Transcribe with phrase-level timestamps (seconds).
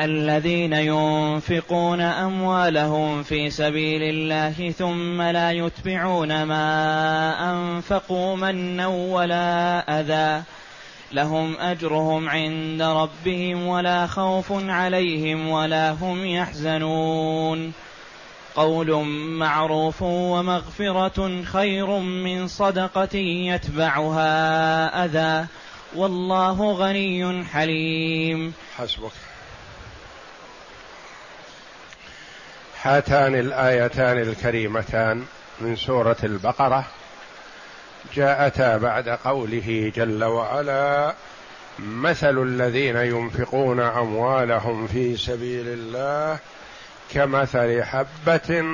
[0.00, 10.42] الذين ينفقون أموالهم في سبيل الله ثم لا يتبعون ما أنفقوا منا ولا أذى.
[11.12, 17.72] لهم أجرهم عند ربهم ولا خوف عليهم ولا هم يحزنون.
[18.56, 19.04] قول
[19.38, 25.46] معروف ومغفرة خير من صدقة يتبعها أذى.
[25.96, 28.52] والله غني حليم.
[28.76, 29.23] حسبك.
[32.84, 35.24] هاتان الآيتان الكريمتان
[35.60, 36.84] من سورة البقرة
[38.14, 41.14] جاءتا بعد قوله جل وعلا
[41.78, 46.38] مثل الذين ينفقون أموالهم في سبيل الله
[47.14, 48.64] كمثل حبة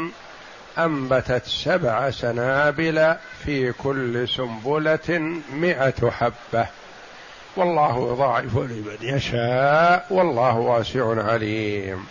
[0.79, 3.15] أنبتت سبع سنابل
[3.45, 6.67] في كل سنبلة مائه حبة.
[7.57, 12.07] والله يضاعف لمن يشاء والله واسع عليم.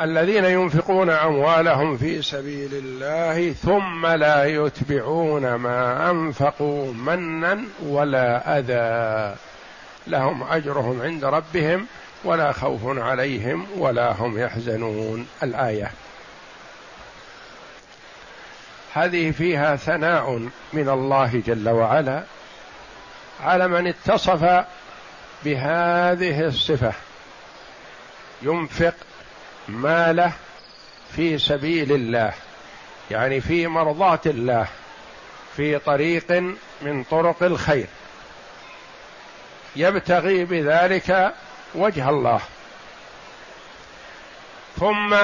[0.00, 9.36] الذين ينفقون أموالهم في سبيل الله ثم لا يتبعون ما أنفقوا منا ولا أذى.
[10.06, 11.86] لهم أجرهم عند ربهم
[12.24, 15.26] ولا خوف عليهم ولا هم يحزنون.
[15.42, 15.90] الآية.
[18.94, 22.22] هذه فيها ثناء من الله جل وعلا
[23.40, 24.64] على من اتصف
[25.44, 26.92] بهذه الصفة.
[28.42, 28.94] ينفق
[29.68, 30.32] ماله
[31.16, 32.32] في سبيل الله
[33.10, 34.66] يعني في مرضاة الله
[35.56, 36.32] في طريق
[36.82, 37.86] من طرق الخير.
[39.76, 41.34] يبتغي بذلك
[41.74, 42.40] وجه الله.
[44.80, 45.16] ثم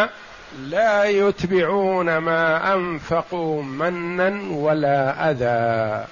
[0.58, 6.06] لا يتبعون ما أنفقوا منا ولا أذى.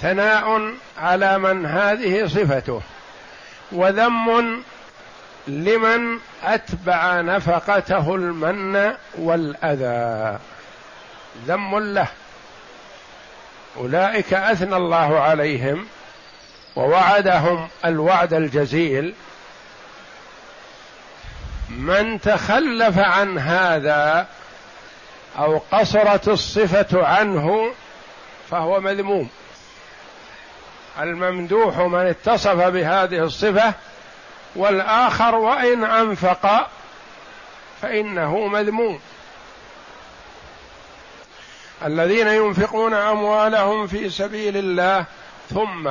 [0.00, 2.82] ثناء على من هذه صفته
[3.72, 4.62] وذم
[5.46, 10.38] لمن أتبع نفقته المن والأذى.
[11.46, 12.08] ذم له.
[13.76, 15.86] أولئك أثنى الله عليهم
[16.76, 19.14] ووعدهم الوعد الجزيل.
[21.68, 24.26] من تخلف عن هذا
[25.38, 27.70] أو قصرت الصفة عنه
[28.50, 29.28] فهو مذموم.
[31.00, 33.74] الممدوح من اتصف بهذه الصفة
[34.56, 36.68] والآخر وإن أنفق
[37.82, 39.00] فإنه مذموم.
[41.84, 45.04] الذين ينفقون أموالهم في سبيل الله
[45.50, 45.90] ثم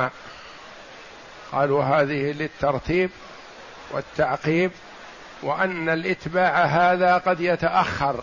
[1.52, 3.10] قالوا هذه للترتيب
[3.90, 4.70] والتعقيب
[5.42, 8.20] وأن الإتباع هذا قد يتأخر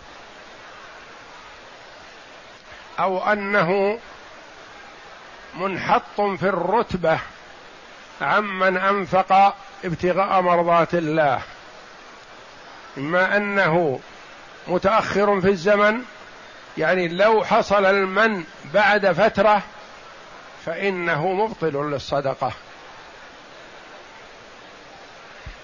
[2.98, 3.98] أو أنه
[5.54, 7.18] منحط في الرتبة
[8.20, 9.54] عمن أنفق
[9.84, 11.42] ابتغاء مرضات الله
[12.98, 14.00] إما أنه
[14.68, 16.02] متأخر في الزمن
[16.78, 19.62] يعني لو حصل المن بعد فترة
[20.66, 22.52] فإنه مبطل للصدقة.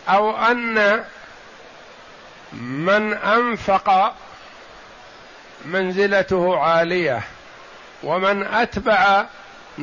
[0.08, 1.04] أو أن
[2.52, 4.14] من أنفق
[5.64, 7.22] منزلته عالية
[8.02, 9.26] ومن أتبع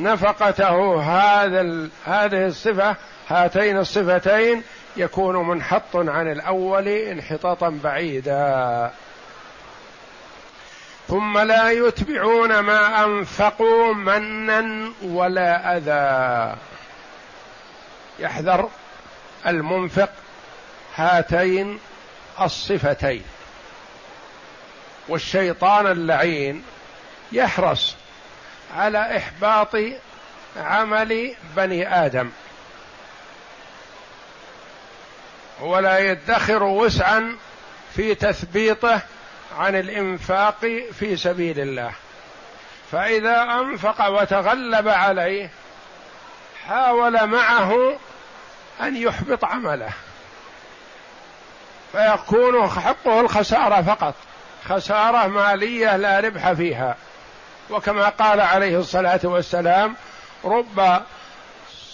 [0.02, 2.96] نفقته هذا هذه الصفة
[3.28, 4.62] هاتين الصفتين
[4.96, 8.90] يكون منحط عن الأول انحطاطا بعيدا.
[11.08, 16.56] ثم لا يتبعون ما أنفقوا منا ولا أذى.
[18.18, 18.68] يحذر
[19.46, 20.10] المنفق
[20.96, 21.78] هاتين
[22.40, 23.22] الصفتين.
[25.08, 26.64] والشيطان اللعين
[27.32, 27.96] يحرص
[28.76, 29.76] على إحباط
[30.56, 32.30] عمل بني آدم.
[35.60, 37.36] ولا يدخر وسعا
[37.96, 39.00] في تثبيطه
[39.58, 40.60] عن الإنفاق
[40.98, 41.92] في سبيل الله.
[42.92, 45.50] فإذا أنفق وتغلب عليه
[46.68, 47.98] حاول معه
[48.80, 49.90] أن يحبط عمله.
[51.92, 54.14] فيكون حقه الخسارة فقط.
[54.68, 56.96] خسارة مالية لا ربح فيها.
[57.70, 59.96] وكما قال عليه الصلاة والسلام
[60.44, 61.02] رب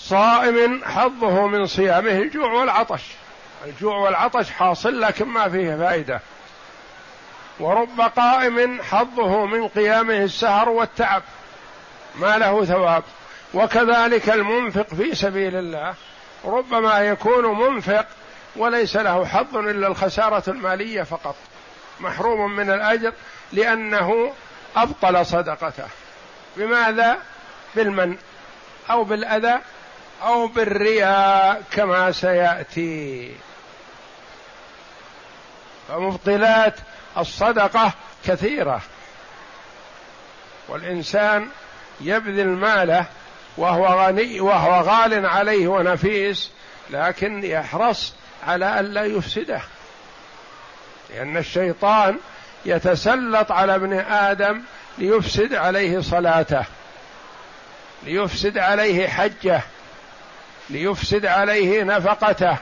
[0.05, 3.03] صائم حظه من صيامه الجوع والعطش.
[3.65, 6.21] الجوع والعطش حاصل لكن ما فيه فائدة.
[7.61, 11.23] ورب قائم حظه من قيامه السهر والتعب.
[12.15, 13.03] ما له ثواب.
[13.55, 15.94] وكذلك المنفق في سبيل الله.
[16.44, 18.06] ربما يكون منفق
[18.56, 21.37] وليس له حظ إلا الخسارة المالية فقط.
[22.00, 23.12] محروم من الأجر
[23.53, 24.32] لأنه
[24.76, 25.88] أبطل صدقته.
[26.56, 27.19] بماذا؟
[27.76, 28.17] بالمن
[28.91, 29.59] أو بالأذى
[30.23, 33.35] أو بالرياء كما سيأتي.
[35.88, 36.75] فمبطلات
[37.19, 37.93] الصدقة
[38.26, 38.81] كثيرة.
[40.69, 41.49] والإنسان
[42.00, 43.06] يبذل ماله
[43.56, 46.50] وهو غني وهو غال عليه ونفيس
[46.91, 48.15] لكن يحرص
[48.47, 49.61] على ألا يفسده.
[51.11, 52.19] لأن الشيطان
[52.66, 54.62] يتسلط على ابن آدم
[54.99, 56.64] ليفسد عليه صلاته
[58.02, 59.61] ليفسد عليه حجه
[60.70, 62.56] ليفسد عليه نفقته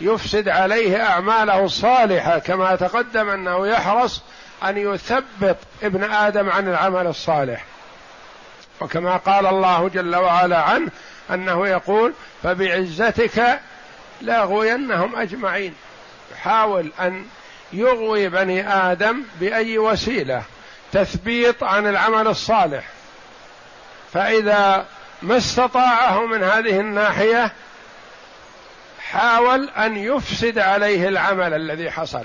[0.00, 4.22] يفسد عليه أعماله الصالحة كما تقدم أنه يحرص
[4.64, 7.64] أن يثبط ابن آدم عن العمل الصالح.
[8.80, 10.90] وكما قال الله جل وعلا عنه
[11.30, 12.12] أنه يقول
[12.42, 13.60] فبعزتك
[14.20, 15.74] لأغوينهم أجمعين
[16.32, 17.24] يحاول أن
[17.72, 20.42] يغوي بني آدم بأي وسيلة؟
[20.92, 22.84] تثبيط عن العمل الصالح.
[24.12, 24.86] فإذا
[25.22, 27.52] ما استطاعه من هذه الناحية
[29.00, 32.24] حاول أن يفسد عليه العمل الذي حصل.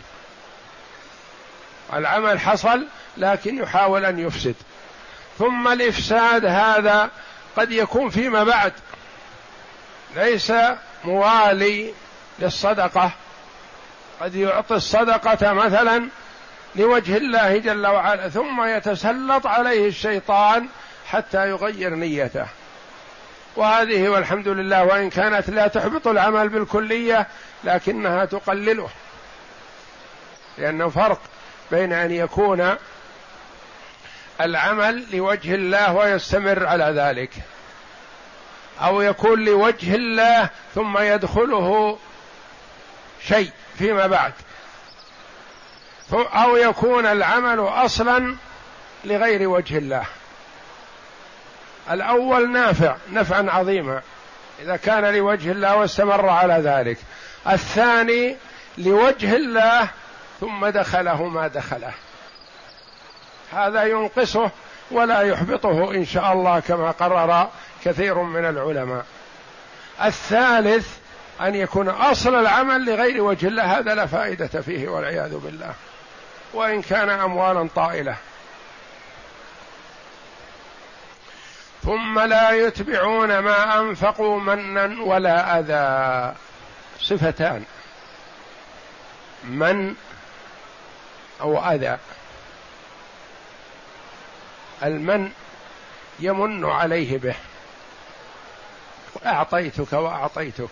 [1.93, 2.87] العمل حصل
[3.17, 4.55] لكن يحاول أن يفسد.
[5.39, 7.09] ثم الإفساد هذا
[7.57, 8.73] قد يكون فيما بعد.
[10.15, 10.53] ليس
[11.03, 11.93] موالي
[12.39, 13.11] للصدقة.
[14.21, 16.09] قد يعطي الصدقة مثلا
[16.75, 20.67] لوجه الله جل وعلا ثم يتسلط عليه الشيطان
[21.07, 22.45] حتى يغير نيته.
[23.55, 27.27] وهذه والحمد لله وإن كانت لا تحبط العمل بالكلية
[27.63, 28.89] لكنها تقلله.
[30.57, 31.21] لأنه فرق
[31.71, 32.75] بين أن يكون
[34.41, 37.31] العمل لوجه الله ويستمر على ذلك
[38.81, 41.97] أو يكون لوجه الله ثم يدخله
[43.27, 43.51] شيء.
[43.79, 44.33] فيما بعد.
[46.13, 48.35] أو يكون العمل أصلا
[49.05, 50.05] لغير وجه الله.
[51.91, 54.01] الأول نافع نفعا عظيما
[54.61, 56.97] إذا كان لوجه الله واستمر على ذلك.
[57.47, 58.37] الثاني
[58.77, 59.87] لوجه الله
[60.39, 61.91] ثم دخله ما دخله.
[63.53, 64.51] هذا ينقصه
[64.91, 67.49] ولا يحبطه إن شاء الله كما قرر
[67.85, 69.05] كثير من العلماء.
[70.03, 70.98] الثالث
[71.41, 75.73] أن يكون أصل العمل لغير وجه الله هذا لا فائدة فيه والعياذ بالله.
[76.53, 78.15] وإن كان أموالا طائلة.
[81.83, 86.35] ثم لا يتبعون ما أنفقوا منا ولا أذى.
[87.01, 87.65] صفتان.
[89.43, 89.95] من
[91.41, 91.97] أو أذى.
[94.83, 95.31] المن
[96.19, 97.35] يمن عليه به.
[99.25, 100.69] اعطيتك وأعطيتك.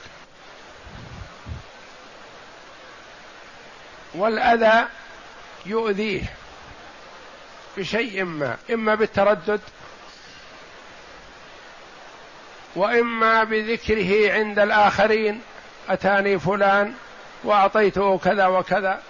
[4.18, 4.86] والأذى
[5.66, 6.24] يؤذيه
[7.78, 9.62] بشيء ما إما بالتردد
[12.76, 15.42] وإما بذكره عند الآخرين
[15.90, 16.94] أتاني فلان
[17.44, 19.02] وأعطيته كذا وكذا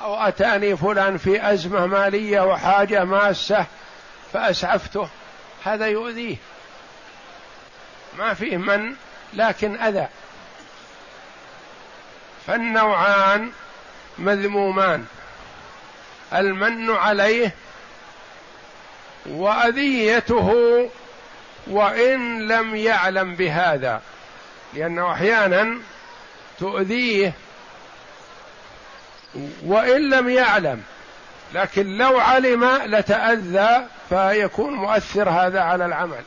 [0.00, 3.66] أو أتاني فلان في أزمة مالية وحاجة ماسة
[4.32, 5.08] فأسعفته
[5.64, 6.36] هذا يؤذيه.
[8.18, 8.94] ما فيه من
[9.34, 10.08] لكن أذى.
[12.46, 13.52] فالنوعان
[14.20, 15.04] مذمومان.
[16.34, 17.54] المن عليه
[19.26, 20.52] وأذيته
[21.66, 24.02] وإن لم يعلم بهذا.
[24.74, 25.78] لأنه أحيانا
[26.58, 27.32] تؤذيه
[29.64, 30.82] وإن لم يعلم.
[31.54, 36.22] لكن لو علم لتأذى فيكون مؤثر هذا على العمل.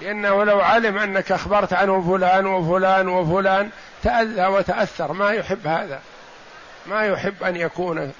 [0.00, 3.70] لأنه لو علم أنك أخبرت عنه فلان وفلان وفلان
[4.02, 5.12] تأذى وتأثر.
[5.12, 6.00] ما يحب هذا.
[6.86, 8.12] ما يحب أن يكون.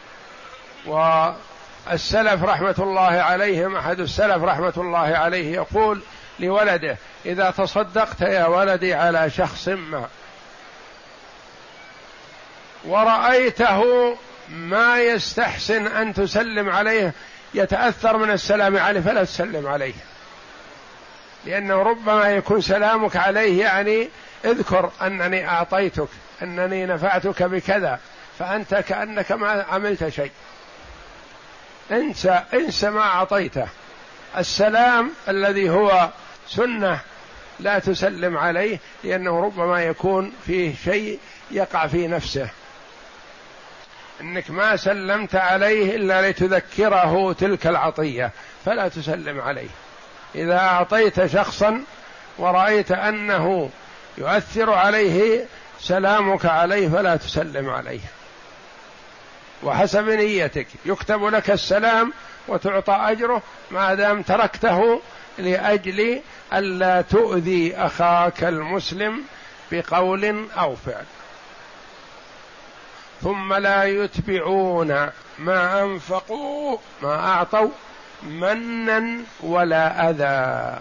[0.87, 6.01] والسلف رحمة الله عليهم أحد السلف رحمة الله عليه يقول
[6.41, 10.09] لولده إذا تصدقت يا ولدي على شخص ما
[12.85, 14.17] ورأيته
[14.51, 17.13] ما يستحسن أن تسلم عليه
[17.55, 19.95] يتأثر من السلام عليه فلا تسلم عليه.
[21.45, 24.09] لأنه ربما يكون سلامك عليه يعني
[24.45, 26.09] اذكر أنني أعطيتك
[26.43, 27.99] أنني نفعتك بكذا.
[28.39, 30.31] فأنت كأنك ما عملت شيء.
[31.91, 33.67] انسى انسى ما أعطيته.
[34.37, 36.09] السلام الذي هو
[36.49, 37.01] سنة
[37.61, 41.19] لا تسلم عليه لأنه ربما يكون فيه شيء
[41.51, 42.49] يقع في نفسه.
[44.21, 48.31] إنك ما سلمت عليه إلا لتذكره تلك العطية
[48.65, 49.69] فلا تسلم عليه.
[50.35, 51.83] إذا أعطيت شخصا
[52.39, 53.71] ورأيت أنه
[54.19, 55.45] يؤثر عليه
[55.81, 58.01] سلامك عليه فلا تسلم عليه.
[59.65, 60.67] وحسب نيتك.
[60.85, 62.13] يكتب لك السلام
[62.49, 63.43] وتعطى أجره.
[63.71, 65.01] ما دام تركته
[65.39, 66.21] لأجل
[66.53, 69.23] ألا تؤذي أخاك المسلم
[69.73, 71.05] بقول أو فعل.
[73.23, 77.71] ثم لا يتبعون ما أنفقوا ما أعطوا
[78.23, 80.81] منا ولا أذى.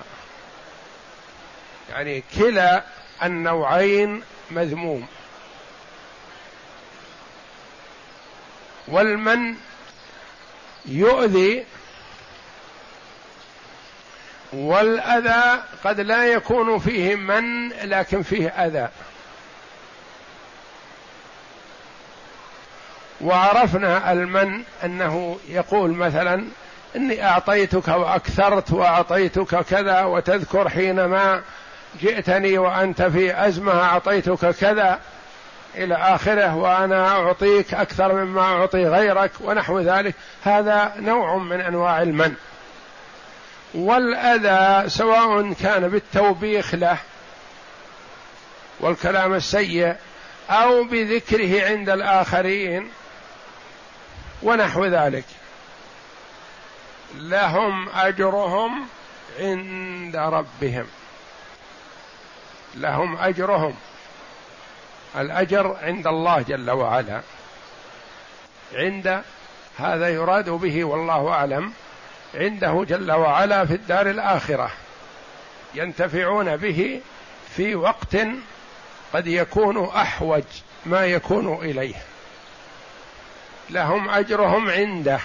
[1.90, 2.84] يعني كلا
[3.24, 5.08] النوعين مذموم.
[8.88, 9.56] والمن
[10.86, 11.66] يؤذي
[14.54, 18.90] والأذى قد لا يكون فيه من لكن فيه أذى.
[23.22, 26.46] وعرفنا المن أنه يقول مثلا
[26.96, 31.42] إني أعطيتك وأكثرت وأعطيتك كذا وتذكر حينما
[32.02, 35.00] جئتني وأنت في أزمة أعطيتك كذا.
[35.76, 40.16] إلى آخره وأنا أعطيك أكثر مما أعطي غيرك ونحو ذلك.
[40.44, 42.36] هذا نوع من أنواع المن
[43.74, 46.98] والأذى سواء كان بالتوبيخ له
[48.80, 49.96] والكلام السيء
[50.50, 52.90] أو بذكره عند الآخرين
[54.44, 55.26] ونحو ذلك.
[57.16, 58.86] لهم أجرهم
[59.40, 60.86] عند ربهم.
[62.76, 63.76] لهم أجرهم.
[65.18, 67.22] الأجر عند الله جل وعلا.
[68.74, 69.22] عند
[69.78, 71.74] هذا يراد به والله أعلم.
[72.36, 74.72] عنده جل وعلا في الدار الآخرة.
[75.76, 77.02] ينتفعون به
[77.56, 78.18] في وقت
[79.14, 80.44] قد يكون أحوج
[80.86, 81.96] ما يكون إليه.
[83.70, 85.20] لهم أجرهم عنده.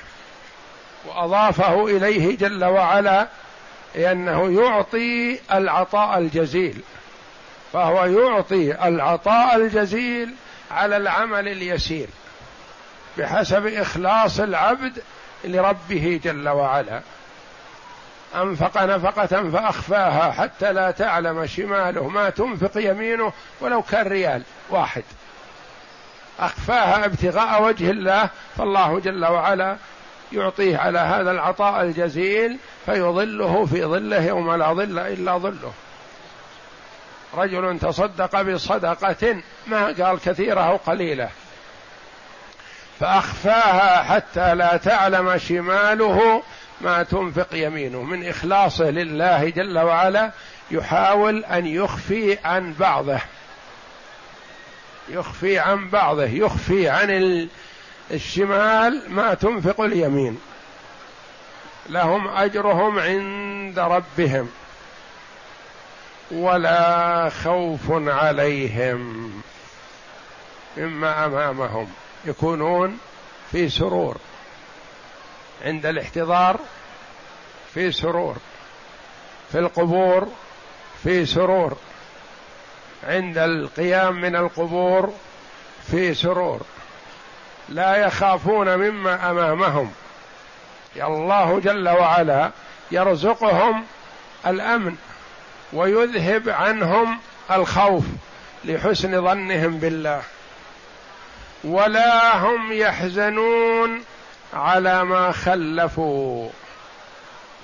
[1.07, 3.29] وأضافه إليه جل وعلا
[3.95, 6.83] لأنه يعطي العطاء الجزيل.
[7.73, 10.35] فهو يعطي العطاء الجزيل
[10.71, 12.09] على العمل اليسير
[13.19, 15.03] بحسب إخلاص العبد
[15.45, 17.01] لربه جل وعلا.
[18.35, 25.05] أنفق نفقة فأخفاها حتى لا تعلم شماله ما تنفق يمينه ولو كان ريال واحد.
[26.41, 29.77] أخفاها ابتغاء وجه الله فالله جل وعلا
[30.33, 35.73] يعطيه على هذا العطاء الجزيل فيظله في ظله يوم لا ظل إلا ظله.
[37.35, 41.29] رجل تصدق بصدقة ما قال كثيرة أو قليلة.
[43.01, 46.43] فأخفاها حتى لا تعلم شماله
[46.81, 48.03] ما تنفق يمينه.
[48.03, 50.31] من إخلاصه لله جل وعلا
[50.71, 53.19] يحاول أن يخفي عن بعضه.
[55.09, 56.25] يخفي عن بعضه.
[56.25, 57.49] يخفي عن
[58.11, 60.41] الشمال ما تنفق اليمين.
[61.89, 64.49] لهم أجرهم عند ربهم.
[66.31, 69.33] ولا خوف عليهم.
[70.77, 71.93] مما أمامهم.
[72.25, 72.99] يكونون
[73.53, 74.17] في سرور.
[75.65, 76.61] عند الاحتضار
[77.75, 78.37] في سرور.
[79.53, 80.29] في القبور
[81.03, 81.77] في سرور.
[83.05, 85.13] عند القيام من القبور
[85.91, 86.61] في سرور.
[87.69, 89.93] لا يخافون مما أمامهم.
[90.97, 92.51] الله جل وعلا
[92.91, 93.85] يرزقهم
[94.47, 94.97] الأمن.
[95.73, 97.19] ويذهب عنهم
[97.51, 98.05] الخوف
[98.65, 100.23] لحسن ظنهم بالله.
[101.65, 104.03] ولا هم يحزنون
[104.55, 106.49] على ما خلفوا.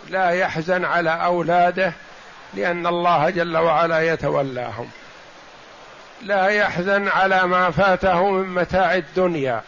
[0.08, 1.92] لا يحزن على أولاده
[2.54, 4.90] لأن الله جل وعلا يتولاهم.
[6.23, 9.62] لا يحزن على ما فاته من متاع الدنيا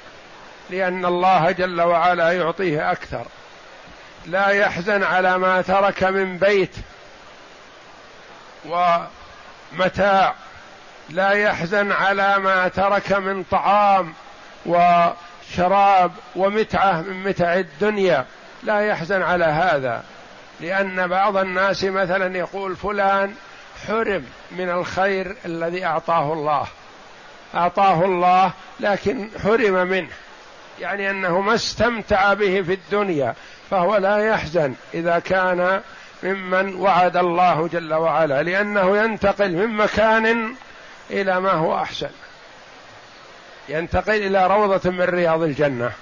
[0.71, 3.27] لأن الله جل وعلا يعطيه أكثر.
[4.27, 6.77] لا يحزن على ما ترك من بيت
[8.69, 10.35] ومتاع
[11.11, 14.15] لا يحزن على ما ترك من طعام
[14.67, 18.27] وشراب ومتعة من متع الدنيا.
[18.63, 20.05] لا يحزن على هذا
[20.61, 23.35] لأن بعض الناس مثلا يقول فلان
[23.89, 26.67] حرم من الخير الذي أعطاه الله.
[27.55, 30.09] أعطاه الله لكن حرم منه
[30.81, 33.35] يعني أنه ما استمتع به في الدنيا
[33.71, 34.75] فهو لا يحزن.
[34.95, 35.81] إذا كان
[36.23, 40.55] ممن وعد الله جل وعلا لأنه ينتقل من مكان
[41.11, 42.11] إلى ما هو أحسن.
[43.69, 45.93] ينتقل إلى روضة من رياض الجنة.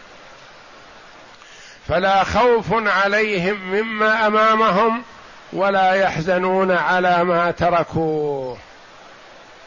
[1.88, 5.02] فلا خوف عليهم مما أمامهم
[5.52, 8.56] ولا يحزنون على ما تركوا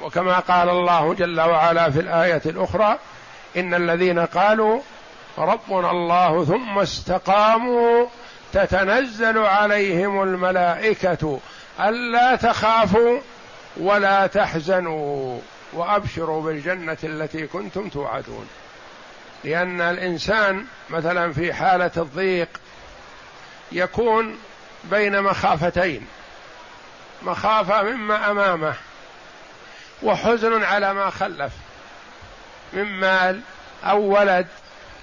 [0.02, 2.98] وكما قال الله جل وعلا في الآية الأخرى
[3.58, 4.82] إن الذين قالوا
[5.38, 8.06] ربنا الله ثم استقاموا
[8.54, 11.40] تتنزل عليهم الملائكة
[11.80, 13.20] ألا تخافوا
[13.78, 15.40] ولا تحزنوا
[15.74, 18.48] وأبشروا بالجنة التي كنتم توعدون.
[19.44, 22.50] لأن الإنسان مثلا في حالة الضيق
[23.72, 24.38] يكون
[24.84, 26.08] بين مخافتين
[27.22, 28.74] مخافة مما أمامه
[30.04, 31.54] وحزن على ما خلف
[32.74, 33.42] من مال
[33.84, 34.48] أو ولد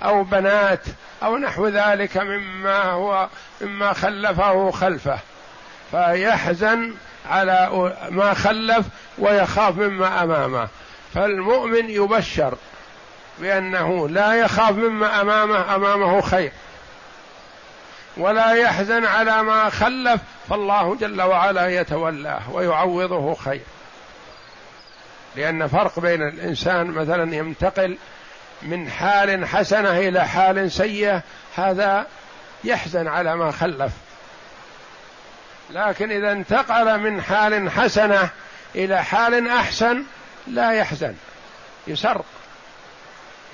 [0.03, 0.85] أو بنات
[1.23, 3.29] أو نحو ذلك مما هو
[3.61, 5.19] مما خلفه خلفه.
[5.91, 6.95] فيحزن
[7.31, 8.87] على ما خلف
[9.19, 10.69] ويخاف مما أمامه.
[11.15, 12.55] فالمؤمن يبشر
[13.39, 16.53] بأنه لا يخاف مما أمامه أمامه خير.
[18.17, 23.63] ولا يحزن على ما خلف فالله جل وعلا يتولاه ويعوضه خير.
[25.37, 27.99] لأن فرق بين الإنسان مثلا ينتقل
[28.65, 31.23] من حال حسنة إلى حال سيئة
[31.57, 32.07] هذا
[32.65, 33.93] يحزن على ما خلف.
[35.71, 38.29] لكن إذا انتقل من حال حسنة
[38.75, 40.05] إلى حال أحسن
[40.47, 41.15] لا يحزن
[41.87, 42.23] يسر.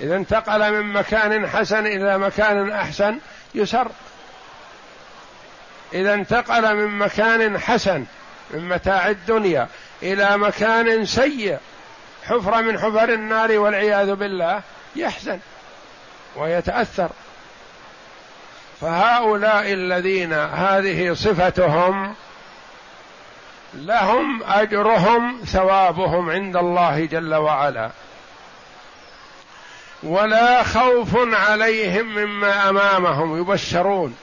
[0.01, 3.19] إذا انتقل من مكان حسن إلى مكان أحسن
[3.55, 3.91] يسر.
[5.93, 8.05] إذا انتقل من مكان حسن
[8.51, 9.67] من متاع الدنيا
[10.03, 11.57] إلى مكان سيء
[12.23, 14.61] حفرة من حفر النار والعياذ بالله.
[14.95, 15.39] يحزن
[16.35, 17.09] ويتأثر.
[18.81, 22.15] فهؤلاء الذين هذه صفتهم
[23.73, 27.89] لهم أجرهم ثوابهم عند الله جل وعلا.
[30.03, 34.17] ولا خوف عليهم مما أمامهم يبشرون.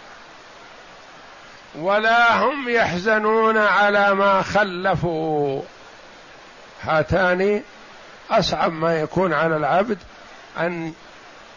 [1.79, 5.63] ولا هم يحزنون على ما خلفوا.
[6.83, 7.63] هاتان
[8.31, 9.99] أصعب ما يكون على العبد
[10.59, 10.93] أن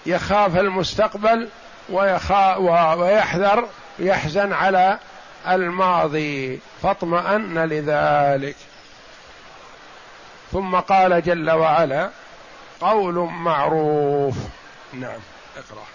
[0.05, 1.49] يخاف المستقبل
[1.89, 2.55] ويخا
[2.95, 3.67] ويحذر
[3.99, 4.99] يحزن على
[5.47, 6.59] الماضي.
[6.81, 8.55] فاطمأن لذلك.
[10.51, 12.09] ثم قال جل وعلا
[12.81, 14.35] قول معروف.
[14.93, 15.19] نعم
[15.57, 15.85] اقرأ.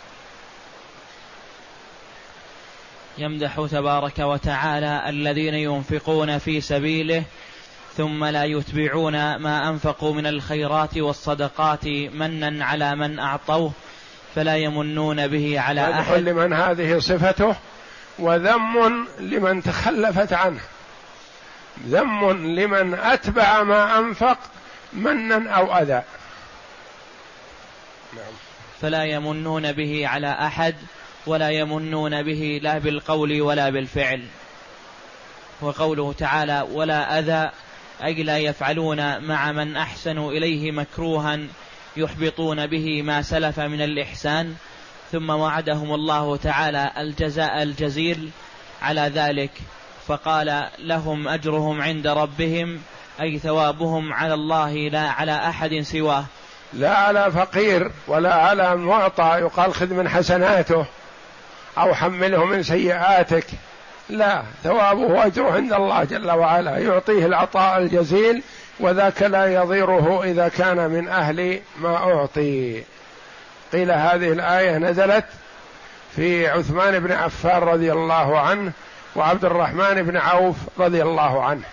[3.18, 7.24] يمدح تبارك وتعالى الذين ينفقون في سبيله
[7.96, 13.72] ثم لا يتبعون ما أنفقوا من الخيرات والصدقات منا على من أعطوه
[14.34, 16.18] فلا يمنون به على أحد.
[16.18, 17.56] لمن هذه صفته
[18.18, 20.60] وذم لمن تخلفت عنه.
[21.88, 22.30] ذم
[22.60, 24.38] لمن أتبع ما أنفق
[24.92, 26.02] منا أو أذى.
[28.12, 28.32] نعم.
[28.82, 30.74] فلا يمنون به على أحد
[31.26, 34.24] ولا يمنون به لا بالقول ولا بالفعل.
[35.60, 37.50] وقوله تعالى ولا أذى
[38.04, 41.38] أي لا يفعلون مع من احسنوا إليه مكروها
[41.96, 44.54] يحبطون به ما سلف من الإحسان.
[45.12, 48.30] ثم وعدهم الله تعالى الجزاء الجزيل
[48.82, 49.50] على ذلك.
[50.06, 52.80] فقال لهم أجرهم عند ربهم
[53.20, 56.24] أي ثوابهم على الله لا على أحد سواه.
[56.72, 60.86] لا على فقير ولا على معطى يقال خذ من حسناته
[61.78, 63.46] أو حمله من سيئاتك.
[64.08, 66.78] لا ثوابه وأجره عند الله جل وعلا.
[66.78, 68.42] يعطيه العطاء الجزيل
[68.80, 72.82] وذاك لا يضيره إذا كان من أهل ما أعطي.
[73.72, 75.24] قيل هذه الآية نزلت
[76.16, 78.72] في عثمان بن عفان رضي الله عنه
[79.16, 81.64] وعبد الرحمن بن عوف رضي الله عنه.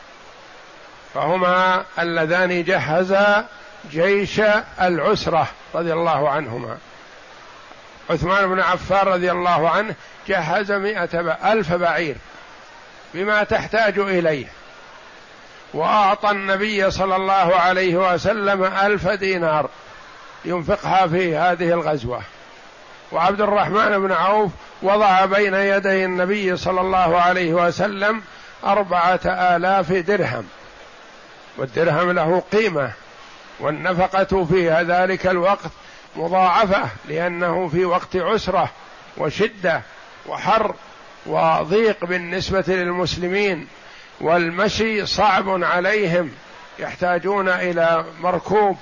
[1.14, 3.46] فهما اللذان جهزا
[3.92, 4.42] جيش
[4.82, 6.78] العسرة رضي الله عنهما.
[8.10, 9.96] عثمان بن عفان رضي الله عنه
[10.28, 12.16] جهز مئة ألف بعير
[13.14, 14.46] بما تحتاج إليه
[15.74, 19.70] وأعطى النبي صلى الله عليه وسلم ألف دينار
[20.46, 22.22] ينفقها في هذه الغزوة.
[23.12, 28.22] وعبد الرحمن بن عوف وضع بين يدي النبي صلى الله عليه وسلم
[28.66, 30.48] أربعة آلاف درهم
[31.58, 32.92] والدرهم له قيمة
[33.60, 35.72] والنفقة في ذلك الوقت
[36.16, 38.72] مضاعفة لأنه في وقت عسرة
[39.18, 39.82] وشدة
[40.28, 40.76] وحر
[41.26, 43.68] وضيق بالنسبة للمسلمين
[44.22, 46.32] والمشي صعب عليهم
[46.80, 48.78] يحتاجون إلى مركوب.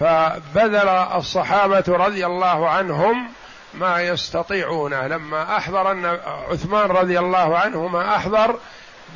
[0.00, 3.28] فبذل الصحابة رضي الله عنهم
[3.74, 6.16] ما يستطيعونه لما أحضر
[6.50, 8.58] عثمان رضي الله عنه ما أحضر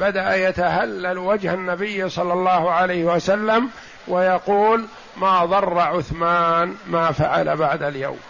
[0.00, 3.70] بدأ يتهلل وجه النبي صلى الله عليه وسلم
[4.09, 8.20] ويقول ما ضر عثمان ما فعل بعد اليوم.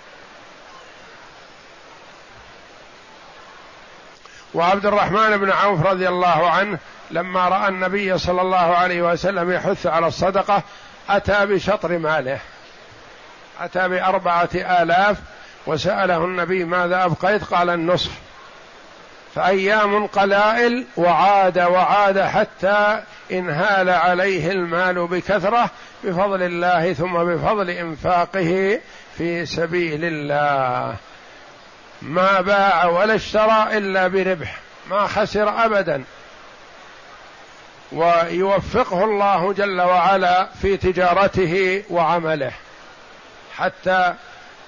[4.55, 6.79] وعبد الرحمن بن عوف رضي الله عنه
[7.11, 10.62] لما رأى النبي صلى الله عليه وسلم يحث على الصدقة
[11.11, 12.38] أتى بشطر ماله.
[13.61, 15.16] أتى بأربعة آلاف
[15.66, 18.11] وسأله النبي ماذا أبقيت؟ قال النصف.
[19.35, 25.70] فأيام قلائل وعاد وعاد حتى انهال عليه المال بكثرة
[26.04, 28.80] بفضل الله ثم بفضل إنفاقه
[29.18, 30.96] في سبيل الله.
[32.02, 34.56] ما باع ولا اشترى إلا بربح
[34.90, 36.04] ما خسر أبدا.
[37.92, 42.52] ويوفقه الله جل وعلا في تجارته وعمله.
[43.56, 44.14] حتى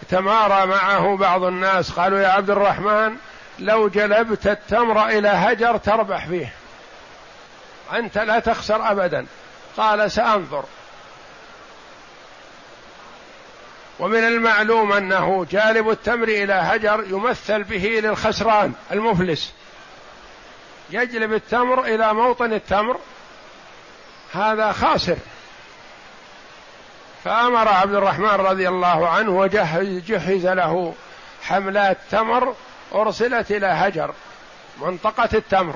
[0.08, 3.16] تمارى معه بعض الناس قالوا يا عبد الرحمن
[3.58, 6.52] لو جلبت التمر إلى هجر تربح فيه.
[7.92, 9.26] أنت لا تخسر ابدا.
[9.76, 10.64] قال سأنظر.
[13.98, 19.52] ومن المعلوم أنه جالب التمر إلى هجر يمثل به للخسران المفلس.
[20.90, 22.98] يجلب التمر إلى موطن التمر.
[24.32, 25.16] هذا خاسر.
[27.24, 30.94] فأمر عبد الرحمن رضي الله عنه وجهز جهز له
[31.42, 32.54] حملات تمر
[32.94, 34.14] أرسلت إلى هجر
[34.80, 35.74] منطقة التمر.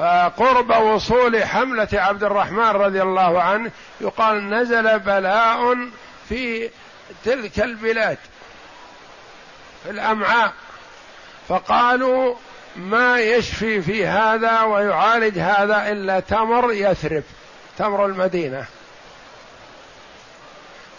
[0.00, 5.76] فقرب وصول حملة عبد الرحمن رضي الله عنه يقال نزل بلاء
[6.28, 6.70] في
[7.24, 8.18] تلك البلاد
[9.84, 10.52] في الأمعاء.
[11.48, 12.34] فقالوا
[12.76, 17.22] ما يشفي في هذا ويعالج هذا إلا تمر يثرب
[17.78, 18.64] تمر المدينة.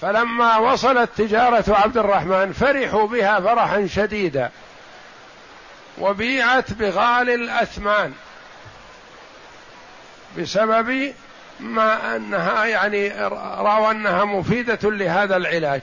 [0.01, 4.49] فلما وصلت تجارة عبد الرحمن فرحوا بها فرحا شديدا
[5.97, 8.13] وبيعت بغالي الأثمان.
[10.37, 11.13] بسبب
[11.59, 15.81] ما أنها يعني راوا أنها مفيدة لهذا العلاج.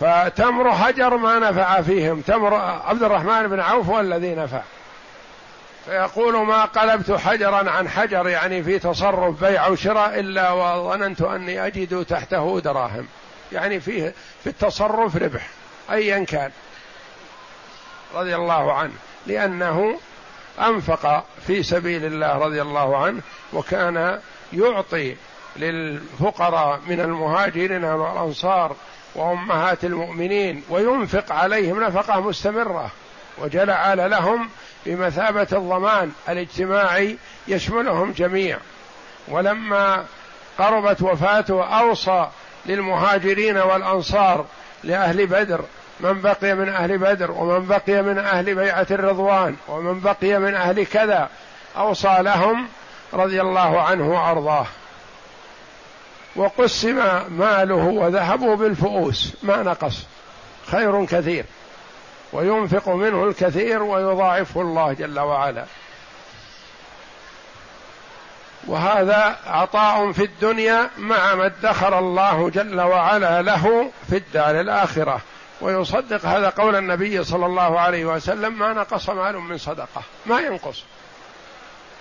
[0.00, 2.20] فتمر هجر ما نفع فيهم.
[2.20, 4.62] تمر عبد الرحمن بن عوف هو الذي نفع.
[5.86, 12.04] فيقول ما قلبت حجرا عن حجر يعني في تصرف بيع وشراء إلا وظننت أني أجد
[12.04, 13.06] تحته دراهم.
[13.52, 15.46] يعني فيه في التصرف ربح
[15.90, 16.50] ايا كان.
[18.14, 18.92] رضي الله عنه.
[19.26, 19.98] لأنه
[20.60, 23.20] أنفق في سبيل الله رضي الله عنه
[23.52, 24.20] وكان
[24.52, 25.16] يعطي
[25.56, 28.76] للفقراء من المهاجرين والأنصار
[29.14, 32.90] وأمهات المؤمنين وينفق عليهم نفقة مستمرة
[33.38, 34.48] وجعل لهم
[34.86, 37.16] بمثابة الضمان الاجتماعي
[37.48, 38.58] يشملهم جميع.
[39.28, 40.04] ولما
[40.58, 42.28] قربت وفاته أوصى
[42.66, 44.46] للمهاجرين والأنصار
[44.84, 45.64] لأهل بدر
[46.00, 50.86] من بقي من أهل بدر ومن بقي من أهل بيعة الرضوان ومن بقي من أهل
[50.86, 51.28] كذا
[51.76, 52.68] أوصى لهم
[53.12, 54.66] رضي الله عنه وأرضاه.
[56.36, 56.96] وقسم
[57.28, 60.06] ماله وذهبه بالفؤوس ما نقص
[60.66, 61.44] خير كثير
[62.32, 65.64] وينفق منه الكثير ويضاعفه الله جل وعلا.
[68.66, 75.20] وهذا عطاء في الدنيا مع ما ادخر الله جل وعلا له في الدار الآخرة.
[75.60, 80.82] ويصدق هذا قول النبي صلى الله عليه وسلم ما نقص مال من صدقة ما ينقص.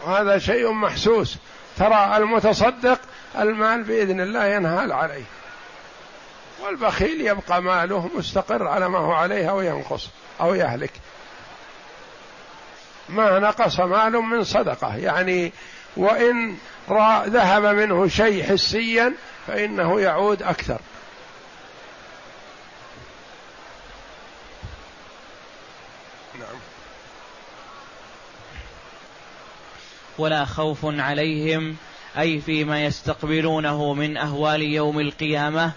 [0.05, 1.37] وهذا شيء محسوس.
[1.77, 2.99] ترى المتصدق
[3.39, 5.23] المال بإذن الله ينهال عليه.
[6.63, 10.09] والبخيل يبقى ماله مستقر على ما هو عليه أو ينقص
[10.41, 10.91] أو يهلك.
[13.09, 15.53] ما نقص مال من صدقة يعني
[15.97, 16.57] وإن
[17.25, 19.13] ذهب منه شيء حسيا
[19.47, 20.79] فإنه يعود أكثر
[26.39, 26.59] نعم
[30.17, 31.75] ولا خوف عليهم
[32.17, 35.71] أي فيما يستقبلونه من أهوال يوم القيامة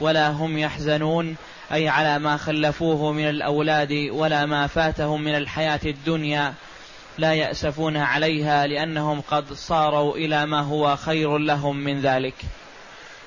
[0.00, 1.36] ولا هم يحزنون
[1.72, 6.54] أي على ما خلفوه من الأولاد ولا ما فاتهم من الحياة الدنيا
[7.18, 12.34] لا يأسفون عليها لأنهم قد صاروا إلى ما هو خير لهم من ذلك.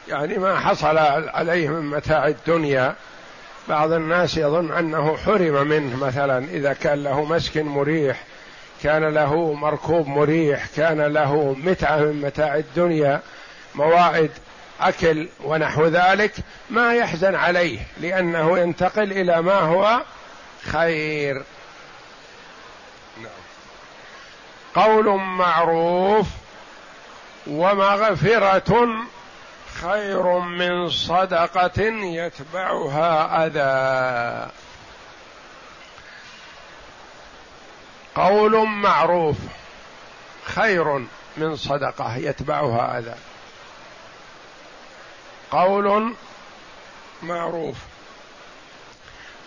[0.10, 2.96] يعني ما حصل عليه من متاع الدنيا
[3.70, 8.24] بعض الناس يظن أنه حرم منه مثلا إذا كان له مسكن مريح
[8.84, 13.22] كان له مركوب مريح كان له متعة من متاع الدنيا
[13.76, 14.32] موائد
[14.82, 16.34] أكل ونحو ذلك
[16.70, 20.02] ما يحزن عليه لأنه ينتقل إلى ما هو
[20.64, 21.44] خير
[23.18, 23.32] نعم.
[24.76, 26.28] قول معروف
[27.48, 28.88] ومغفرة
[29.82, 34.52] خير من صدقة يتبعها أذى
[38.16, 39.38] قول معروف
[40.46, 41.06] خير
[41.38, 43.16] من صدقة يتبعها اذى
[45.52, 46.14] قول
[47.24, 47.76] معروف.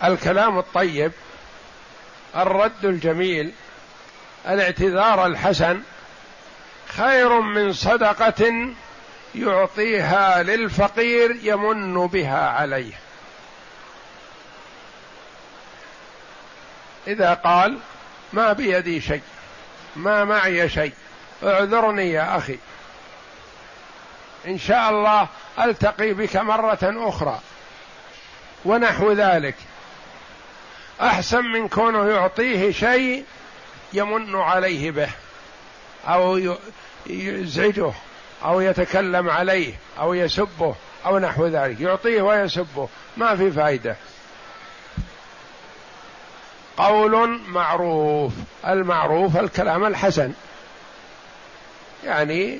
[0.03, 1.11] الكلام الطيب
[2.35, 3.53] الرد الجميل
[4.47, 5.81] الاعتذار الحسن
[6.87, 8.73] خير من صدقة
[9.35, 12.93] يعطيها للفقير يمن بها عليه.
[17.07, 17.79] إذا قال
[18.33, 19.21] ما بيدي شيء.
[19.95, 20.93] ما معي شيء.
[21.43, 22.57] اعذرني يا أخي.
[24.47, 25.27] إن شاء الله
[25.59, 27.39] ألتقي بك مرة أخرى.
[28.65, 29.55] ونحو ذلك.
[31.01, 33.25] أحسن من كونه يعطيه شيء
[33.93, 35.09] يمن عليه به.
[36.07, 36.57] أو
[37.07, 37.93] يزعجه.
[38.45, 39.73] أو يتكلم عليه.
[39.99, 40.75] أو يسبه.
[41.05, 41.79] أو نحو ذلك.
[41.79, 42.89] يعطيه ويسبه.
[43.17, 43.95] ما في فائدة
[46.77, 48.33] قول معروف.
[48.67, 50.33] المعروف الكلام الحسن.
[52.03, 52.59] يعني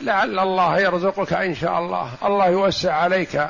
[0.00, 2.12] لعل الله يرزقك إن شاء الله.
[2.24, 3.48] الله يوسع عليك.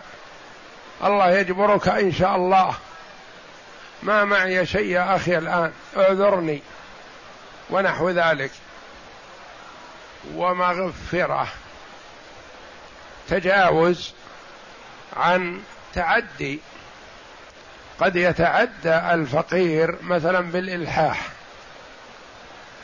[1.04, 2.74] الله يجبرك إن شاء الله.
[4.02, 5.72] ما معي شيء يا أخي الآن.
[5.96, 6.62] اعذرني.
[7.70, 8.50] ونحو ذلك.
[10.34, 11.48] ومغفرة.
[13.28, 14.12] تجاوز
[15.16, 15.60] عن
[15.94, 16.60] تعدي.
[18.00, 21.28] قد يتعدى الفقير مثلا بالإلحاح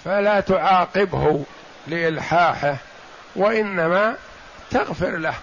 [0.05, 1.45] فلا تعاقبه
[1.87, 2.77] لإلحاحه
[3.37, 4.17] وإنما
[4.71, 5.35] تغفر له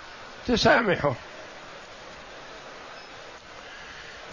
[0.47, 1.13] تسامحه.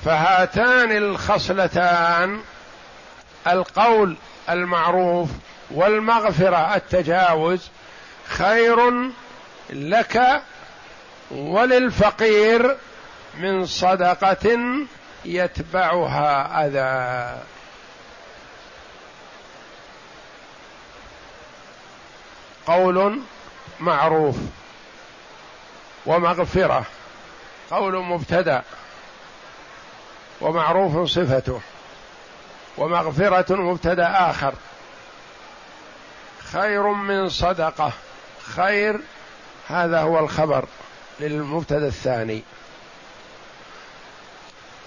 [0.05, 2.41] فهاتان الخصلتان
[3.47, 4.17] القول
[4.51, 5.29] المعروف
[5.71, 7.69] والمغفرة التجاوز
[8.29, 8.93] خير
[9.71, 10.43] لك
[11.31, 12.77] وللفقير
[13.39, 14.59] من صدقة
[15.25, 17.43] يتبعها أذى.
[22.67, 23.21] قول
[23.81, 24.37] معروف
[26.07, 26.85] ومغفرة.
[27.71, 28.63] قول مبتدأ
[30.41, 31.61] ومعروف صفته
[32.79, 34.55] ومغفرة مبتدأ آخر.
[36.53, 37.93] خير من صدقة.
[38.43, 39.01] خير
[39.69, 40.65] هذا هو الخبر
[41.21, 42.43] للمبتدأ الثاني.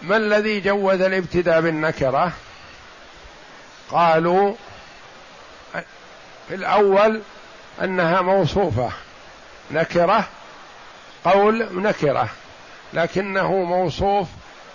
[0.04, 2.32] ما الذي جوز الابتداء بالنكرة؟
[3.92, 4.56] قالوا
[6.48, 7.22] في الأول
[7.84, 8.92] أنها موصوفة.
[9.72, 10.28] نكرة
[11.26, 12.30] قول نكرة
[12.94, 14.28] لكنه موصوف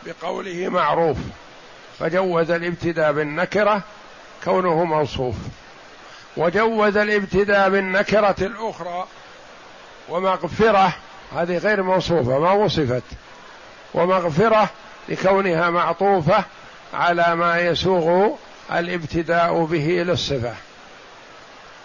[0.06, 1.16] بقوله معروف.
[1.98, 3.82] فجوز الابتداء بالنكرة
[4.44, 5.34] كونه موصوف.
[6.36, 9.06] وجوز الابتداء بالنكرة الأخرى
[10.08, 10.92] ومغفرة
[11.32, 13.02] هذه غير موصوفة ما وصفت.
[13.94, 14.70] ومغفرة
[15.08, 16.44] لكونها معطوفة
[16.94, 18.30] على ما يسوغ
[18.72, 20.54] الابتداء به للصفة.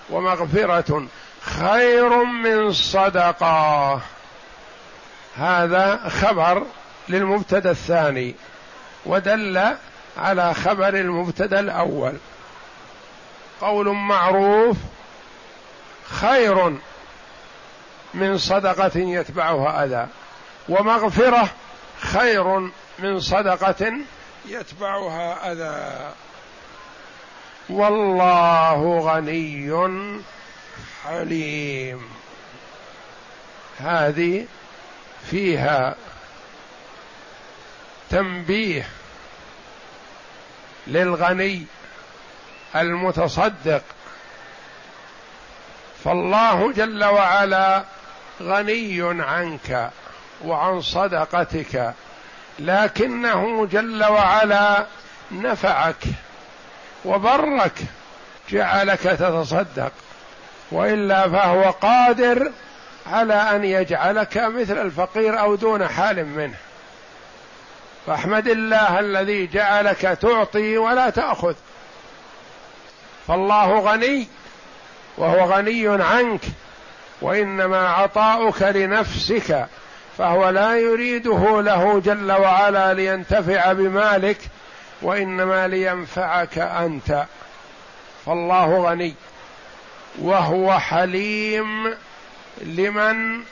[0.10, 1.07] ومغفرة
[1.41, 4.01] خير من صدقة.
[5.36, 6.65] هذا خبر
[7.10, 8.36] للمبتدأ الثاني
[9.05, 9.75] ودل
[10.17, 12.13] على خبر المبتدأ الأول.
[13.62, 14.77] قول معروف
[16.21, 16.77] خير
[18.13, 20.07] من صدقة يتبعها أذى
[20.69, 21.49] ومغفرة
[22.01, 22.69] خير
[23.01, 23.93] من صدقة
[24.45, 26.13] يتبعها أذى.
[27.69, 29.99] والله غني
[31.03, 32.09] حليم.
[33.79, 34.45] هذه
[35.31, 35.95] فيها
[38.09, 38.87] تنبيه
[40.87, 41.65] للغني
[42.75, 43.83] المتصدق.
[46.03, 47.83] فالله جل وعلا
[48.41, 49.91] غني عنك
[50.45, 51.93] وعن صدقتك.
[52.59, 54.85] لكنه جل وعلا
[55.31, 56.03] نفعك
[57.05, 57.73] وبرك
[58.49, 59.91] جعلك تتصدق
[60.71, 62.51] وإلا فهو قادر
[63.07, 66.57] على أن يجعلك مثل الفقير أو دون حال منه.
[68.07, 71.53] فاحمد الله الذي جعلك تعطي ولا تأخذ.
[73.27, 74.27] فالله غني
[75.17, 76.41] وهو غني عنك
[77.21, 79.67] وإنما عطاؤك لنفسك
[80.21, 84.38] فهو لا يريده له جل وعلا لينتفع بمالك
[85.01, 87.25] وإنما لينفعك أنت.
[88.25, 89.15] فالله غني
[90.19, 91.95] وهو حليم
[92.62, 93.43] لمن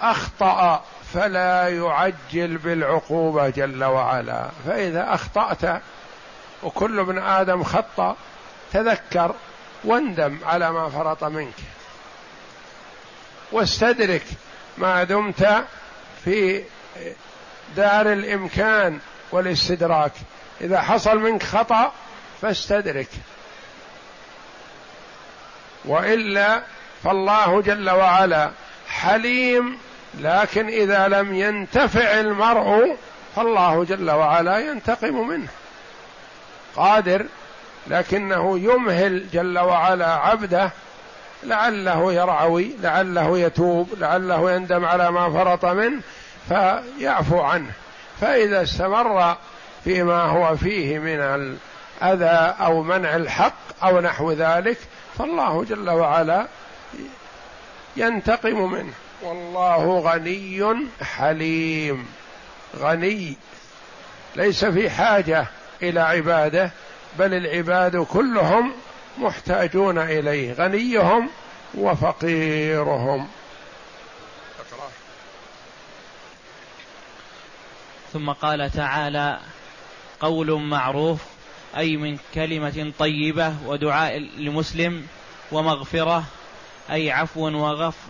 [0.00, 4.48] أخطأ فلا يعجل بالعقوبة جل وعلا.
[4.66, 5.82] فإذا أخطأت
[6.62, 8.16] وكل ابن آدم خطأ
[8.72, 9.34] تذكر
[9.84, 11.56] واندم على ما فرط منك.
[13.52, 14.24] واستدرك
[14.78, 15.64] ما دمت
[16.24, 16.62] في
[17.76, 18.98] دار الإمكان
[19.32, 20.12] والاستدراك.
[20.60, 21.92] إذا حصل منك خطأ
[22.42, 23.08] فاستدرك.
[25.84, 26.62] وإلا
[27.04, 28.50] فالله جل وعلا
[28.88, 29.78] حليم
[30.18, 32.96] لكن إذا لم ينتفع المرء
[33.36, 35.48] فالله جل وعلا ينتقم منه.
[36.76, 37.26] قادر
[37.86, 40.70] لكنه يمهل جل وعلا عبده
[41.42, 46.00] لعله يرعوي لعله يتوب لعله يندم على ما فرط منه
[46.48, 47.70] فيعفو عنه.
[48.20, 49.36] فإذا استمر
[49.84, 51.20] فيما هو فيه من
[52.02, 54.78] اذى أو منع الحق أو نحو ذلك
[55.18, 56.46] فالله جل وعلا
[57.96, 58.92] ينتقم منه.
[59.22, 62.06] والله غني حليم.
[62.78, 63.36] غني.
[64.36, 65.46] ليس في حاجة
[65.82, 66.70] إلى عبادة
[67.18, 68.72] بل العباد كلهم
[69.20, 70.52] محتاجون إليه.
[70.52, 71.30] غنيهم
[71.74, 73.28] وفقيرهم.
[78.12, 79.38] ثم قال تعالى
[80.20, 81.20] قول معروف
[81.76, 85.06] أي من كلمة طيبة ودعاء لمسلم
[85.52, 86.24] ومغفرة
[86.90, 88.08] أي عفو وغفر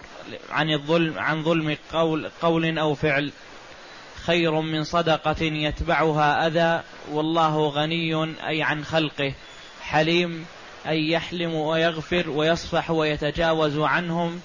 [0.51, 3.33] عن الظلم عن ظلم قول قول أو فعل.
[4.25, 9.33] خير من صدقة يتبعها أذى والله غني أي عن خلقه.
[9.83, 10.46] حليم
[10.88, 14.40] اي يحلم ويغفر ويصفح ويتجاوز عنهم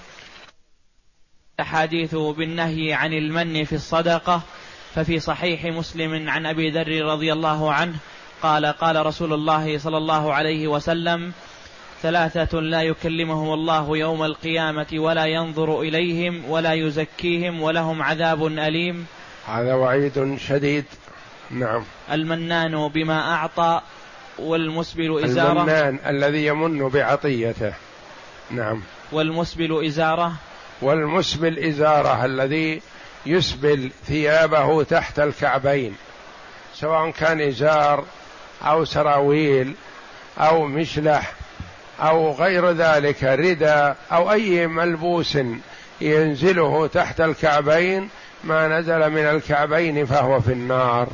[1.60, 4.42] احاديث بالنهي عن المن في الصدقة.
[4.96, 7.94] ففي صحيح مسلم عن أبي ذر رضي الله عنه
[8.42, 11.32] قال قال رسول الله صلى الله عليه وسلم
[12.02, 19.06] ثلاثة لا يكلمهم الله يوم القيامة ولا ينظر إليهم ولا يزكيهم ولهم عذاب أليم.
[19.46, 20.84] هذا وعيد شديد.
[21.50, 21.84] نعم.
[22.12, 23.80] المنان بما أعطى
[24.38, 25.52] والمسبل إزارة.
[25.52, 27.72] المنان الذي يمن بعطيته.
[28.50, 28.82] نعم.
[29.12, 30.32] والمسبل إزارة.
[30.82, 32.82] والمسبل إزارة الذي
[33.26, 35.94] يسبل ثيابه تحت الكعبين.
[36.74, 38.04] سواء كان إزار
[38.62, 39.74] أو سراويل
[40.38, 41.32] أو مشلح
[42.00, 45.38] أو غير ذلك ردى أو أي ملبوس
[46.00, 48.08] ينزله تحت الكعبين
[48.44, 51.08] ما نزل من الكعبين فهو في النار.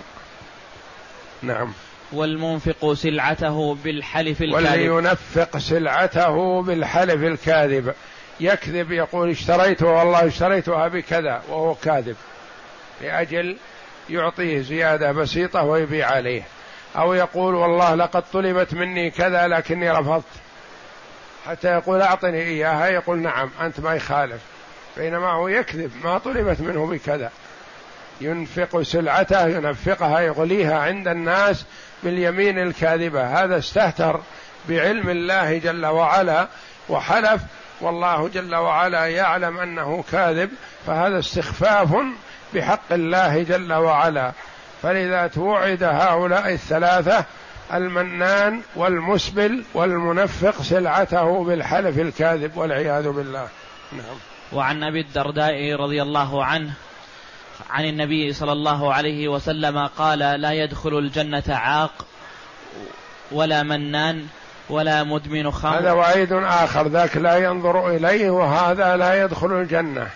[1.43, 1.73] نعم.
[2.13, 4.55] والمنفق سلعته بالحلف الكاذب.
[4.55, 7.95] والذي ينفق سلعته بالحلف الكاذب.
[8.41, 12.17] يكذب يقول اشتريته والله اشتريتها بكذا وهو كاذب.
[13.03, 13.57] لأجل
[14.11, 16.43] يعطيه زيادة بسيطة ويبيع عليه.
[16.97, 20.25] أو يقول والله لقد طلبت مني كذا لكني رفضت.
[21.47, 24.41] حتى يقول أعطني إياها يقول نعم أنت ما يخالف.
[24.97, 27.31] بينما هو يكذب ما طلبت منه بكذا.
[28.21, 31.65] ينفق سلعته ينفقها يغليها عند الناس
[32.03, 33.45] باليمين الكاذبة.
[33.45, 34.21] هذا استهتر
[34.69, 36.49] بعلم الله جل وعلا
[36.89, 37.43] وحلف
[37.81, 40.51] والله جل وعلا يعلم أنه كاذب
[40.87, 41.97] فهذا استخفاف
[42.55, 44.33] بحق الله جل وعلا.
[44.83, 47.25] فلذا توعد هؤلاء الثلاثة
[47.73, 53.49] المنان والمسبل والمنفق سلعته بالحلف الكاذب والعياذ بالله.
[53.93, 54.17] نعم.
[54.53, 56.73] وعن أبي الدرداء رضي الله عنه
[57.71, 62.07] عن النبي صلى الله عليه وسلم قال لا يدخل الجنة عاق
[63.33, 64.27] ولا منان
[64.71, 65.79] ولا مدمن خمر.
[65.79, 70.09] هذا وعيد آخر ذاك لا ينظر إليه وهذا لا يدخل الجنة.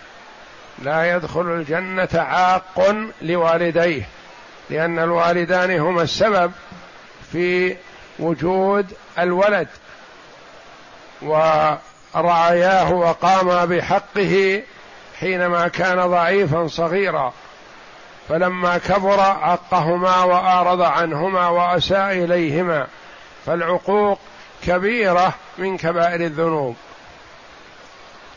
[0.83, 4.07] لا يدخل الجنة عاق لوالديه
[4.69, 6.51] لأن الوالدان هما السبب
[7.31, 7.75] في
[8.19, 8.85] وجود
[9.19, 9.67] الولد
[11.21, 14.61] ورعاياه وقام بحقه
[15.19, 17.33] حينما كان ضعيفا صغيرا
[18.29, 22.87] فلما كبر عقهما وأعرض عنهما وأساء إليهما
[23.45, 24.19] فالعقوق
[24.65, 26.75] كبيرة من كبائر الذنوب.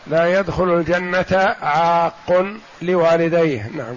[0.06, 2.46] لا يدخل الجنة عاق
[2.82, 3.96] لوالديه نعم.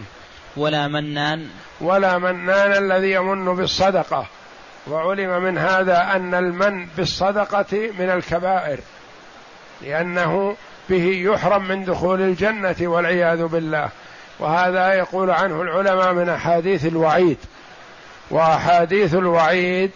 [0.58, 1.50] ولا منان.
[1.82, 4.26] ولا منان الذي يمن بالصدقة.
[4.88, 8.80] وعلم من هذا أن المن بالصدقة من الكبائر
[9.82, 10.56] لأنه
[10.90, 13.90] به يحرم من دخول الجنة والعياذ بالله.
[14.40, 17.38] وهذا يقول عنه العلماء من أحاديث الوعيد.
[18.32, 19.92] وأحاديث الوعيد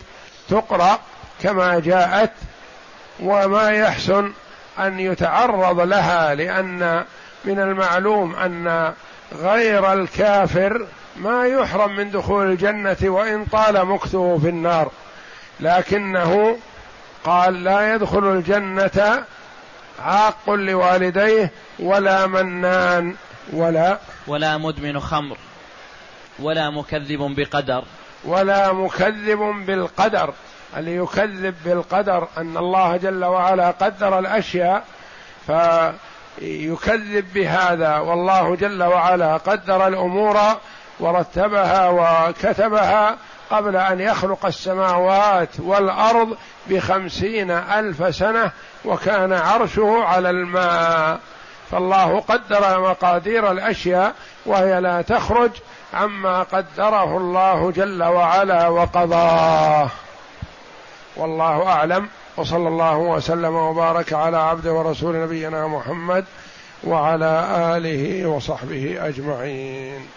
[0.49, 0.99] تقرأ
[1.43, 2.31] كما جاءت
[3.19, 4.31] وما يحسن
[4.79, 7.03] أن يتعرض لها لأن
[7.45, 8.93] من المعلوم أن
[9.35, 14.91] غير الكافر ما يحرم من دخول الجنة وإن طال مكثه في النار.
[15.59, 16.57] لكنه
[17.23, 19.23] قال لا يدخل الجنة
[19.99, 23.15] عاق لوالديه ولا منان
[23.53, 25.37] ولا ولا مدمن خمر
[26.39, 27.83] ولا مكذب بقدر
[28.25, 30.33] ولا مكذب بالقدر.
[30.77, 34.83] اللي يكذب بالقدر أن الله جل وعلا قدر الأشياء
[35.47, 37.97] فيكذب بهذا.
[37.97, 40.39] والله جل وعلا قدر الأمور
[40.99, 43.17] ورتبها وكتبها
[43.51, 46.37] قبل أن يخلق السماوات والأرض
[46.67, 48.51] بخمسين ألف سنة
[48.85, 51.19] وكان عرشه على الماء.
[51.71, 54.13] فالله قدر مقادير الأشياء
[54.45, 55.51] وهي لا تخرج
[55.93, 59.89] عما قدره الله جل وعلا وقضاه.
[61.15, 62.07] والله أعلم.
[62.37, 66.25] وصلى الله وسلم وبارك على عبد ورسول نبينا محمد
[66.83, 70.07] وعلى آله وصحبه أجمعين.